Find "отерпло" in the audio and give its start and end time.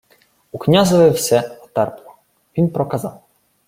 1.63-2.13